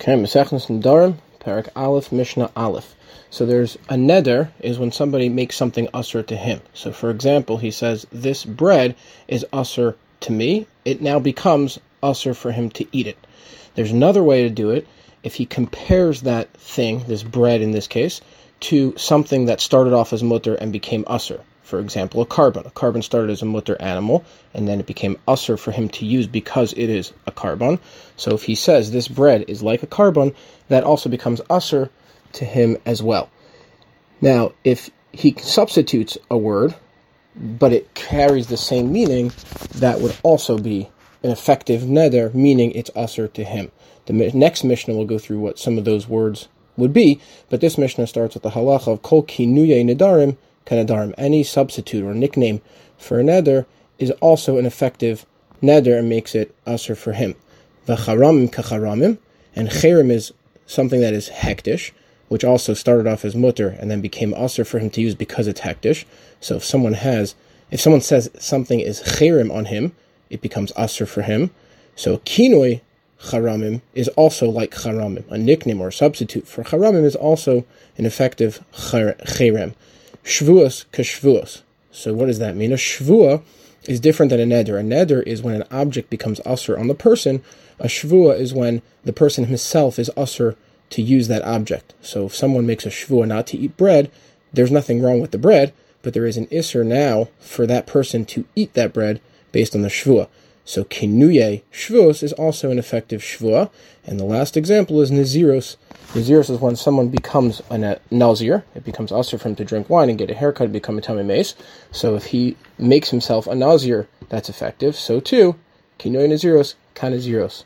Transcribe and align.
Okay, 0.00 0.14
Mesechnes 0.14 0.68
Nedarim, 0.68 1.16
Perek 1.40 1.68
Aleph, 1.76 2.10
Mishnah 2.10 2.50
Aleph. 2.56 2.94
So 3.28 3.44
there's 3.44 3.76
a 3.90 3.96
neder 3.96 4.48
is 4.58 4.78
when 4.78 4.92
somebody 4.92 5.28
makes 5.28 5.56
something 5.56 5.90
usher 5.92 6.22
to 6.22 6.36
him. 6.36 6.62
So 6.72 6.90
for 6.90 7.10
example, 7.10 7.58
he 7.58 7.70
says, 7.70 8.06
This 8.10 8.46
bread 8.46 8.96
is 9.28 9.44
usher 9.52 9.96
to 10.20 10.32
me. 10.32 10.66
It 10.86 11.02
now 11.02 11.18
becomes 11.18 11.78
usher 12.02 12.32
for 12.32 12.50
him 12.50 12.70
to 12.70 12.86
eat 12.92 13.08
it. 13.08 13.18
There's 13.74 13.90
another 13.92 14.22
way 14.22 14.42
to 14.44 14.48
do 14.48 14.70
it 14.70 14.88
if 15.22 15.34
he 15.34 15.44
compares 15.44 16.22
that 16.22 16.50
thing, 16.54 17.04
this 17.06 17.22
bread 17.22 17.60
in 17.60 17.72
this 17.72 17.86
case, 17.86 18.22
to 18.60 18.94
something 18.96 19.46
that 19.46 19.60
started 19.60 19.92
off 19.92 20.12
as 20.12 20.22
mutter 20.22 20.54
and 20.54 20.72
became 20.72 21.04
usser. 21.04 21.40
for 21.70 21.78
example, 21.78 22.20
a 22.20 22.26
korban. 22.26 22.66
A 22.66 22.70
korban 22.70 23.02
started 23.02 23.30
as 23.30 23.42
a 23.42 23.46
mutter 23.46 23.80
animal, 23.80 24.24
and 24.52 24.66
then 24.66 24.80
it 24.80 24.86
became 24.86 25.16
usser 25.28 25.56
for 25.56 25.70
him 25.70 25.88
to 25.90 26.04
use 26.04 26.26
because 26.26 26.72
it 26.72 26.90
is 26.90 27.12
a 27.26 27.32
korban. 27.32 27.78
So 28.16 28.34
if 28.34 28.42
he 28.42 28.56
says 28.56 28.90
this 28.90 29.06
bread 29.06 29.44
is 29.46 29.62
like 29.62 29.82
a 29.82 29.86
korban, 29.86 30.34
that 30.68 30.82
also 30.82 31.08
becomes 31.08 31.40
usser 31.42 31.88
to 32.32 32.44
him 32.44 32.76
as 32.84 33.02
well. 33.02 33.30
Now, 34.20 34.52
if 34.64 34.90
he 35.12 35.34
substitutes 35.38 36.18
a 36.30 36.36
word, 36.36 36.74
but 37.36 37.72
it 37.72 37.94
carries 37.94 38.48
the 38.48 38.56
same 38.56 38.92
meaning, 38.92 39.32
that 39.76 40.00
would 40.00 40.16
also 40.22 40.58
be 40.58 40.90
an 41.22 41.30
effective 41.30 41.82
neder, 41.82 42.34
meaning 42.34 42.72
it's 42.72 42.90
usser 42.90 43.32
to 43.32 43.44
him. 43.44 43.70
The 44.06 44.12
next 44.12 44.64
Mishnah 44.64 44.94
will 44.94 45.04
go 45.04 45.18
through 45.18 45.38
what 45.38 45.58
some 45.58 45.78
of 45.78 45.84
those 45.84 46.08
words 46.08 46.48
would 46.80 46.92
be, 46.92 47.20
but 47.48 47.60
this 47.60 47.78
Mishnah 47.78 48.06
starts 48.06 48.34
with 48.34 48.42
the 48.42 48.50
halacha 48.50 48.88
of 48.88 49.02
kol 49.02 49.22
kinuye 49.22 49.84
nedarim 49.84 50.36
kanadarim. 50.66 51.14
Any 51.16 51.42
substitute 51.42 52.04
or 52.04 52.14
nickname 52.14 52.60
for 52.98 53.20
a 53.20 53.22
neder 53.22 53.66
is 53.98 54.10
also 54.20 54.58
an 54.58 54.66
effective 54.66 55.26
neder 55.62 55.98
and 55.98 56.08
makes 56.08 56.34
it 56.34 56.54
usher 56.66 56.94
for 56.94 57.12
him. 57.12 57.34
V'charamim 57.86 58.50
kacharamim, 58.50 59.18
and 59.54 59.68
cherim 59.68 60.10
is 60.10 60.32
something 60.66 61.00
that 61.00 61.14
is 61.14 61.28
hektish, 61.28 61.92
which 62.28 62.44
also 62.44 62.74
started 62.74 63.06
off 63.06 63.24
as 63.24 63.34
mutter 63.34 63.76
and 63.80 63.90
then 63.90 64.00
became 64.00 64.32
usher 64.34 64.64
for 64.64 64.78
him 64.78 64.90
to 64.90 65.00
use 65.00 65.14
because 65.14 65.46
it's 65.46 65.60
hektish. 65.60 66.04
So 66.40 66.56
if 66.56 66.64
someone 66.64 66.94
has, 66.94 67.34
if 67.70 67.80
someone 67.80 68.00
says 68.00 68.30
something 68.38 68.80
is 68.80 69.02
cherim 69.02 69.52
on 69.52 69.66
him, 69.66 69.92
it 70.30 70.40
becomes 70.40 70.72
usher 70.76 71.06
for 71.06 71.22
him. 71.22 71.50
So 71.96 72.18
kinoi 72.18 72.80
charamim 73.22 73.82
is 73.94 74.08
also 74.08 74.48
like 74.48 74.72
charamim. 74.72 75.28
A 75.30 75.38
nickname 75.38 75.80
or 75.80 75.88
a 75.88 75.92
substitute 75.92 76.46
for 76.46 76.64
charamim 76.64 77.04
is 77.04 77.16
also 77.16 77.64
an 77.96 78.06
effective 78.06 78.64
cherem. 78.72 79.74
Shvuos 80.24 80.84
kashvuos. 80.92 81.62
So 81.90 82.14
what 82.14 82.26
does 82.26 82.38
that 82.38 82.56
mean? 82.56 82.72
A 82.72 82.76
shvua 82.76 83.42
is 83.84 84.00
different 84.00 84.30
than 84.30 84.40
a 84.40 84.46
neder. 84.46 84.78
A 84.78 84.82
neder 84.82 85.22
is 85.26 85.42
when 85.42 85.54
an 85.54 85.64
object 85.70 86.10
becomes 86.10 86.40
usher 86.44 86.78
on 86.78 86.88
the 86.88 86.94
person. 86.94 87.42
A 87.78 87.86
shvua 87.86 88.38
is 88.38 88.54
when 88.54 88.82
the 89.04 89.12
person 89.12 89.46
himself 89.46 89.98
is 89.98 90.10
usher 90.16 90.56
to 90.90 91.02
use 91.02 91.28
that 91.28 91.42
object. 91.42 91.94
So 92.02 92.26
if 92.26 92.34
someone 92.34 92.66
makes 92.66 92.86
a 92.86 92.90
shvua 92.90 93.26
not 93.26 93.46
to 93.48 93.58
eat 93.58 93.76
bread, 93.76 94.10
there's 94.52 94.70
nothing 94.70 95.00
wrong 95.00 95.20
with 95.20 95.30
the 95.30 95.38
bread, 95.38 95.72
but 96.02 96.14
there 96.14 96.26
is 96.26 96.36
an 96.36 96.46
isser 96.48 96.84
now 96.84 97.28
for 97.38 97.66
that 97.66 97.86
person 97.86 98.24
to 98.26 98.44
eat 98.56 98.74
that 98.74 98.92
bread 98.92 99.20
based 99.52 99.74
on 99.74 99.82
the 99.82 99.88
shvua. 99.88 100.28
So 100.64 100.84
kinuye 100.84 101.62
shvuos 101.72 102.22
is 102.22 102.32
also 102.34 102.70
an 102.70 102.78
effective 102.78 103.22
shvua. 103.22 103.70
And 104.06 104.20
the 104.20 104.24
last 104.24 104.56
example 104.56 105.00
is 105.00 105.10
naziros. 105.10 105.76
Naziros 106.12 106.50
is 106.50 106.60
when 106.60 106.76
someone 106.76 107.08
becomes 107.08 107.60
a 107.70 107.98
nazir. 108.10 108.64
It 108.74 108.84
becomes 108.84 109.12
usher 109.12 109.38
for 109.38 109.48
him 109.48 109.56
to 109.56 109.64
drink 109.64 109.90
wine 109.90 110.08
and 110.08 110.18
get 110.18 110.30
a 110.30 110.34
haircut 110.34 110.64
and 110.64 110.72
become 110.72 110.98
a 110.98 111.00
tamei 111.00 111.24
meis. 111.24 111.54
So 111.90 112.14
if 112.14 112.26
he 112.26 112.56
makes 112.78 113.10
himself 113.10 113.46
a 113.46 113.54
nazir, 113.54 114.08
that's 114.28 114.48
effective. 114.48 114.96
So 114.96 115.20
too, 115.20 115.56
kinuye 115.98 116.28
naziros, 116.28 116.74
kanaziros. 116.94 117.64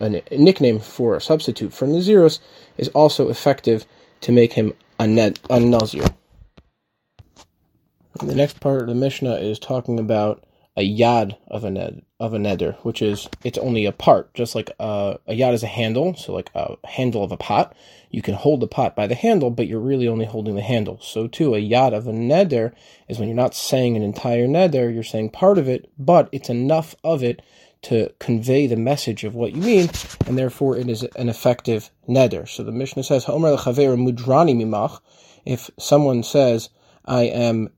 A 0.00 0.08
nickname 0.08 0.80
for 0.80 1.14
a 1.14 1.20
substitute 1.20 1.74
for 1.74 1.86
naziros 1.86 2.38
is 2.78 2.88
also 2.88 3.28
effective 3.28 3.84
to 4.22 4.32
make 4.32 4.54
him 4.54 4.72
a, 4.98 5.06
ned, 5.06 5.38
a 5.50 5.60
nazir. 5.60 6.04
The 8.22 8.34
next 8.34 8.60
part 8.60 8.82
of 8.82 8.88
the 8.88 8.94
Mishnah 8.94 9.36
is 9.36 9.58
talking 9.58 9.98
about 9.98 10.44
a 10.76 10.88
yad 10.88 11.36
of 11.48 11.64
a 11.64 11.70
ned 11.70 12.02
of 12.18 12.34
a 12.34 12.38
neder, 12.38 12.76
which 12.84 13.02
is 13.02 13.28
it's 13.44 13.58
only 13.58 13.86
a 13.86 13.92
part, 13.92 14.32
just 14.34 14.54
like 14.54 14.70
a, 14.78 15.18
a 15.26 15.32
yad 15.32 15.54
is 15.54 15.62
a 15.62 15.66
handle, 15.66 16.14
so 16.14 16.32
like 16.32 16.50
a 16.54 16.76
handle 16.86 17.24
of 17.24 17.32
a 17.32 17.36
pot. 17.36 17.74
You 18.10 18.22
can 18.22 18.34
hold 18.34 18.60
the 18.60 18.68
pot 18.68 18.94
by 18.94 19.06
the 19.06 19.14
handle, 19.14 19.50
but 19.50 19.66
you're 19.66 19.80
really 19.80 20.06
only 20.06 20.26
holding 20.26 20.54
the 20.54 20.62
handle. 20.62 20.98
So 21.00 21.26
too, 21.26 21.54
a 21.54 21.58
yad 21.58 21.94
of 21.94 22.06
a 22.06 22.12
neder 22.12 22.72
is 23.08 23.18
when 23.18 23.28
you're 23.28 23.36
not 23.36 23.54
saying 23.54 23.96
an 23.96 24.02
entire 24.02 24.46
neder, 24.46 24.92
you're 24.92 25.02
saying 25.02 25.30
part 25.30 25.58
of 25.58 25.68
it, 25.68 25.90
but 25.98 26.28
it's 26.30 26.50
enough 26.50 26.94
of 27.02 27.22
it 27.22 27.42
to 27.82 28.12
convey 28.18 28.66
the 28.66 28.76
message 28.76 29.24
of 29.24 29.34
what 29.34 29.52
you 29.52 29.62
mean, 29.62 29.90
and 30.26 30.36
therefore 30.36 30.76
it 30.76 30.88
is 30.88 31.02
an 31.16 31.28
effective 31.28 31.90
neder. 32.08 32.48
So 32.48 32.62
the 32.62 32.72
Mishnah 32.72 33.04
says, 33.04 33.24
mudrani 33.24 34.54
mimach. 34.54 35.00
If 35.46 35.70
someone 35.78 36.22
says, 36.22 36.68
I 37.06 37.22
am 37.22 37.70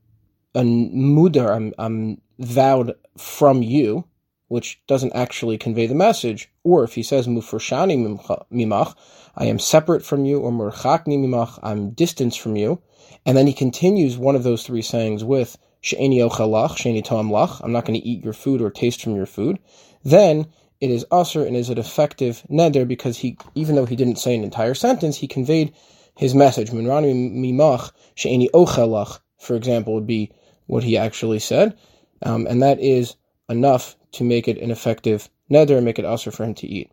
a 0.53 0.61
mudar, 0.61 1.55
I'm, 1.55 1.73
I'm 1.77 2.21
vowed 2.39 2.95
from 3.17 3.61
you, 3.61 4.05
which 4.47 4.81
doesn't 4.87 5.15
actually 5.15 5.57
convey 5.57 5.87
the 5.87 5.95
message, 5.95 6.49
or 6.63 6.83
if 6.83 6.93
he 6.93 7.03
says 7.03 7.27
mufrashani 7.27 8.19
mimach, 8.51 8.95
I 9.35 9.45
am 9.45 9.59
separate 9.59 10.05
from 10.05 10.25
you, 10.25 10.39
or 10.39 10.51
murchakni 10.51 11.17
mimach, 11.17 11.59
I'm 11.63 11.91
distant 11.91 12.35
from 12.35 12.55
you, 12.55 12.81
and 13.25 13.37
then 13.37 13.47
he 13.47 13.53
continues 13.53 14.17
one 14.17 14.35
of 14.35 14.43
those 14.43 14.63
three 14.63 14.81
sayings 14.81 15.23
with 15.23 15.57
she'eni 15.81 16.19
ochalach, 16.19 16.77
she'eni 16.77 17.03
toam 17.03 17.29
lach, 17.29 17.61
I'm 17.63 17.71
not 17.71 17.85
going 17.85 17.99
to 17.99 18.07
eat 18.07 18.23
your 18.23 18.33
food 18.33 18.61
or 18.61 18.69
taste 18.69 19.01
from 19.01 19.15
your 19.15 19.25
food, 19.25 19.59
then 20.03 20.47
it 20.79 20.91
is 20.91 21.05
usher 21.11 21.45
and 21.45 21.55
is 21.55 21.69
an 21.69 21.77
effective 21.77 22.43
neder 22.49 22.87
because 22.87 23.17
he, 23.17 23.37
even 23.55 23.75
though 23.75 23.85
he 23.85 23.95
didn't 23.95 24.17
say 24.17 24.35
an 24.35 24.43
entire 24.43 24.73
sentence, 24.73 25.17
he 25.17 25.27
conveyed 25.27 25.73
his 26.15 26.35
message. 26.35 26.71
Minrani 26.71 27.13
mimach 27.33 27.91
she'eni 28.15 28.49
ochalach, 28.53 29.19
for 29.39 29.55
example, 29.55 29.93
would 29.93 30.07
be 30.07 30.31
what 30.67 30.83
he 30.83 30.97
actually 30.97 31.39
said, 31.39 31.77
um, 32.23 32.47
and 32.47 32.61
that 32.61 32.79
is 32.79 33.15
enough 33.49 33.95
to 34.13 34.23
make 34.23 34.47
it 34.47 34.57
an 34.57 34.71
effective 34.71 35.29
neder 35.51 35.75
and 35.77 35.85
make 35.85 35.99
it 35.99 36.05
usher 36.05 36.31
for 36.31 36.43
him 36.43 36.53
to 36.55 36.67
eat. 36.67 36.91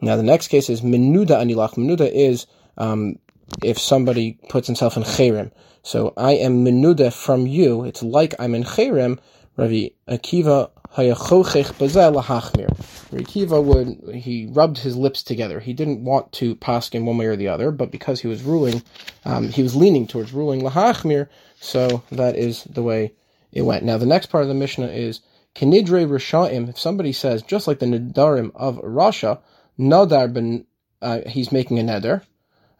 Now 0.00 0.16
the 0.16 0.22
next 0.22 0.48
case 0.48 0.68
is 0.68 0.80
menuda 0.80 1.40
anilach. 1.40 1.74
Menuda 1.74 2.10
is 2.12 2.46
um, 2.76 3.18
if 3.62 3.78
somebody 3.78 4.38
puts 4.48 4.66
himself 4.66 4.96
in 4.96 5.04
cherem. 5.04 5.52
So 5.82 6.12
I 6.16 6.32
am 6.32 6.64
menuda 6.64 7.12
from 7.12 7.46
you. 7.46 7.84
It's 7.84 8.02
like 8.02 8.34
I'm 8.38 8.54
in 8.54 8.64
cherem. 8.64 9.18
Ravi 9.56 9.94
Akiva 10.08 10.70
hayachochech 10.94 11.78
bazel 11.78 12.14
lahachmir. 12.14 12.68
Rabbi 13.12 13.24
Akiva 13.24 13.62
would 13.62 14.14
he 14.14 14.46
rubbed 14.46 14.78
his 14.78 14.96
lips 14.96 15.22
together. 15.22 15.60
He 15.60 15.72
didn't 15.72 16.04
want 16.04 16.32
to 16.32 16.56
pass 16.56 16.88
in 16.90 17.06
one 17.06 17.18
way 17.18 17.26
or 17.26 17.36
the 17.36 17.48
other, 17.48 17.70
but 17.70 17.90
because 17.90 18.20
he 18.20 18.28
was 18.28 18.42
ruling, 18.42 18.82
um, 19.24 19.48
he 19.48 19.62
was 19.62 19.76
leaning 19.76 20.06
towards 20.06 20.32
ruling 20.32 20.62
lahachmir. 20.62 21.28
So 21.60 22.02
that 22.10 22.36
is 22.36 22.64
the 22.64 22.82
way 22.82 23.12
it 23.52 23.62
went. 23.62 23.84
Now 23.84 23.98
the 23.98 24.06
next 24.06 24.26
part 24.26 24.42
of 24.42 24.48
the 24.48 24.54
Mishnah 24.54 24.88
is 24.88 25.20
Kinidre 25.54 26.08
Rishaim, 26.08 26.68
if 26.68 26.78
somebody 26.78 27.12
says, 27.12 27.42
just 27.42 27.66
like 27.66 27.78
the 27.78 27.86
Nidarim 27.86 28.50
of 28.54 28.76
Rasha, 28.78 29.40
Nadar 29.78 30.32
ben, 30.32 30.66
uh, 31.00 31.20
he's 31.26 31.52
making 31.52 31.78
a 31.78 31.82
neder, 31.82 32.22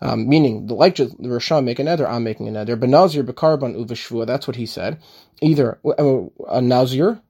um, 0.00 0.28
meaning, 0.28 0.66
like 0.66 0.96
the 0.96 1.04
Rishon 1.04 1.64
make 1.64 1.78
a 1.78 1.82
neder, 1.82 2.08
I'm 2.08 2.24
making 2.24 2.48
a 2.48 2.50
neder. 2.50 2.76
Benazir 2.76 3.22
bekarban 3.24 3.76
uvashvua, 3.76 4.26
that's 4.26 4.48
what 4.48 4.56
he 4.56 4.66
said. 4.66 5.00
Either 5.40 5.78
a 5.84 6.60
nazir, 6.60 7.20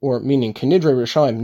or 0.00 0.20
meaning 0.20 0.52
Kinidre 0.52 0.94
Rishaim, 0.94 1.40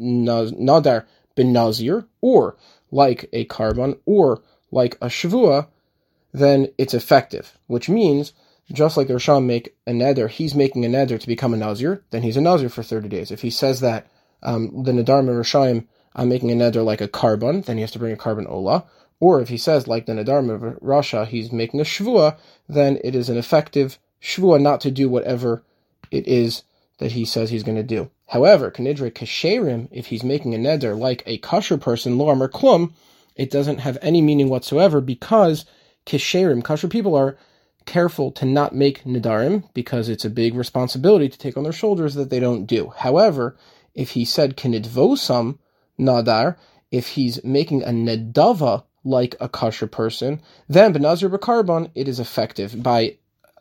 Nadar 0.00 1.06
ben 1.36 1.52
nazir, 1.52 2.06
or 2.22 2.56
like 2.90 3.28
a 3.32 3.44
korban, 3.44 3.98
or 4.06 4.42
like 4.70 4.96
a 5.02 5.06
shvua, 5.06 5.68
then 6.32 6.68
it's 6.78 6.94
effective, 6.94 7.58
which 7.66 7.88
means 7.88 8.32
just 8.72 8.96
like 8.96 9.08
the 9.08 9.14
Rishon 9.14 9.46
make 9.46 9.74
a 9.86 9.92
neder, 9.92 10.28
he's 10.28 10.54
making 10.54 10.84
a 10.84 10.88
neder 10.88 11.18
to 11.18 11.26
become 11.26 11.54
a 11.54 11.56
Nazir, 11.56 12.02
then 12.10 12.22
he's 12.22 12.36
a 12.36 12.40
Nazir 12.40 12.68
for 12.68 12.82
30 12.82 13.08
days. 13.08 13.30
If 13.30 13.42
he 13.42 13.50
says 13.50 13.80
that 13.80 14.06
um, 14.42 14.84
the 14.84 14.92
Nadar 14.92 15.22
Rishayim, 15.24 15.86
I'm 16.14 16.28
making 16.28 16.50
a 16.50 16.54
neder 16.54 16.84
like 16.84 17.00
a 17.00 17.08
korban, 17.08 17.64
then 17.64 17.76
he 17.76 17.82
has 17.82 17.92
to 17.92 17.98
bring 17.98 18.12
a 18.12 18.16
korban 18.16 18.48
Ola. 18.48 18.84
Or 19.18 19.40
if 19.40 19.48
he 19.48 19.58
says, 19.58 19.86
like 19.86 20.06
the 20.06 20.14
Nadar 20.14 20.80
Rasha, 20.80 21.26
he's 21.26 21.52
making 21.52 21.80
a 21.80 21.84
Shvua, 21.84 22.38
then 22.68 22.98
it 23.04 23.14
is 23.14 23.28
an 23.28 23.36
effective 23.36 23.98
Shvua 24.22 24.60
not 24.60 24.80
to 24.82 24.90
do 24.90 25.08
whatever 25.08 25.62
it 26.10 26.26
is 26.26 26.62
that 26.98 27.12
he 27.12 27.24
says 27.24 27.50
he's 27.50 27.62
going 27.62 27.76
to 27.76 27.82
do. 27.82 28.10
However, 28.28 28.70
Kanidre 28.70 29.10
Kasherim, 29.12 29.88
if 29.90 30.06
he's 30.06 30.22
making 30.22 30.54
a 30.54 30.58
neder 30.58 30.98
like 30.98 31.22
a 31.26 31.38
kosher 31.38 31.78
person, 31.78 32.18
Lo 32.18 32.28
Amar 32.28 32.48
Klum, 32.48 32.92
it 33.36 33.50
doesn't 33.50 33.78
have 33.78 33.98
any 34.02 34.22
meaning 34.22 34.48
whatsoever 34.48 35.00
because 35.00 35.64
Kasherim, 36.06 36.62
kosher 36.62 36.88
people 36.88 37.14
are 37.14 37.36
careful 37.90 38.30
to 38.30 38.44
not 38.44 38.74
make 38.74 39.02
Nadarim 39.04 39.64
because 39.74 40.08
it's 40.08 40.24
a 40.24 40.30
big 40.30 40.54
responsibility 40.54 41.28
to 41.28 41.38
take 41.38 41.56
on 41.56 41.64
their 41.64 41.72
shoulders 41.72 42.14
that 42.14 42.30
they 42.30 42.38
don't 42.38 42.66
do. 42.66 42.92
However, 42.96 43.56
if 43.94 44.10
he 44.10 44.24
said 44.24 44.56
kinidvosam 44.56 45.58
nadar, 45.98 46.56
if 46.92 47.08
he's 47.08 47.42
making 47.42 47.82
a 47.82 47.88
nedava 47.88 48.84
like 49.02 49.34
a 49.40 49.48
kosher 49.48 49.88
person, 49.88 50.40
then 50.68 50.94
benazir 50.94 51.28
b'karban 51.28 51.90
it 51.96 52.06
is 52.06 52.20
effective 52.20 52.80
by 52.80 53.16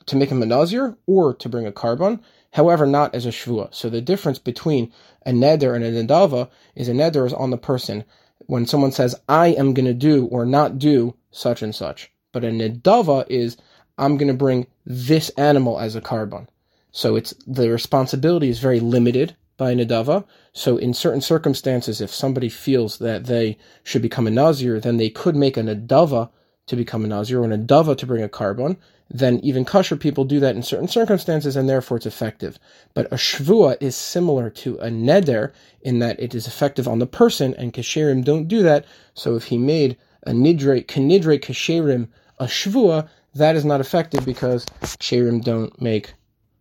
to 0.06 0.16
make 0.16 0.30
him 0.30 0.44
a 0.44 0.46
nazir 0.46 0.96
or 1.08 1.34
to 1.34 1.50
bring 1.50 1.66
a 1.66 1.72
korban. 1.72 2.20
However, 2.52 2.86
not 2.86 3.14
as 3.16 3.26
a 3.26 3.30
shvua. 3.30 3.74
So 3.74 3.90
the 3.90 4.02
difference 4.02 4.40
between 4.40 4.92
a 5.26 5.32
neder 5.32 5.76
and 5.76 5.84
a 5.84 5.92
nedava 5.92 6.50
is 6.76 6.88
a 6.88 6.94
neder 6.94 7.26
is 7.26 7.34
on 7.34 7.50
the 7.50 7.58
person 7.58 8.04
when 8.46 8.66
someone 8.66 8.92
says, 8.92 9.16
I 9.28 9.48
am 9.50 9.74
going 9.74 9.86
to 9.86 9.94
do 9.94 10.26
or 10.28 10.46
not 10.46 10.80
do 10.80 11.16
such 11.32 11.62
and 11.62 11.74
such. 11.74 12.12
But 12.32 12.44
a 12.44 12.48
nedava 12.48 13.26
is, 13.30 13.58
I'm 14.00 14.18
going 14.18 14.30
to 14.30 14.34
bring 14.34 14.68
this 14.86 15.30
animal 15.38 15.80
as 15.80 15.96
a 15.96 16.02
korban. 16.02 16.48
So 16.92 17.16
it's 17.16 17.34
the 17.46 17.70
responsibility 17.70 18.50
is 18.50 18.60
very 18.60 18.80
limited 18.80 19.36
by 19.58 19.76
nedava. 19.76 20.26
So 20.54 20.78
in 20.78 20.94
certain 20.94 21.22
circumstances, 21.22 22.02
if 22.02 22.12
somebody 22.12 22.50
feels 22.50 22.98
that 22.98 23.26
they 23.26 23.58
should 23.84 24.02
become 24.02 24.26
a 24.26 24.32
nazir, 24.32 24.80
then 24.80 24.98
they 24.98 25.10
could 25.10 25.36
make 25.36 25.58
a 25.58 25.62
nedava 25.62 26.30
to 26.66 26.76
become 26.76 27.04
a 27.04 27.08
nazir 27.08 27.42
or 27.42 27.46
a 27.46 27.58
nedava 27.58 27.96
to 27.98 28.08
bring 28.08 28.24
a 28.24 28.30
korban. 28.30 28.78
Then 29.12 29.40
even 29.40 29.66
kosher 29.66 29.98
people 29.98 30.24
do 30.24 30.40
that 30.40 30.56
in 30.56 30.62
certain 30.62 30.88
circumstances, 30.88 31.56
and 31.56 31.68
therefore 31.68 31.98
it's 31.98 32.06
effective. 32.06 32.60
But 32.94 33.12
a 33.12 33.16
shvua 33.16 33.76
is 33.82 33.96
similar 33.96 34.50
to 34.52 34.78
a 34.78 34.88
neder 34.88 35.52
in 35.82 36.00
that 36.00 36.20
it 36.20 36.36
is 36.36 36.48
effective 36.48 36.88
on 36.88 37.00
the 37.00 37.08
person, 37.08 37.56
and 37.56 37.74
kasherim 37.74 38.24
don't 38.24 38.48
do 38.48 38.62
that. 38.64 38.86
So 39.16 39.36
if 39.36 39.46
he 39.46 39.58
made 39.58 39.98
a 40.24 40.32
nidre, 40.32 40.86
kanidre 40.86 41.40
kasherim 41.40 42.10
a 42.38 42.46
shvua, 42.46 43.10
that 43.36 43.56
is 43.56 43.66
not 43.66 43.82
effective 43.82 44.26
because 44.26 44.66
kasherim 44.82 45.44
don't 45.44 45.80
make 45.82 46.14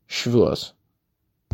shvuas. 0.09 0.73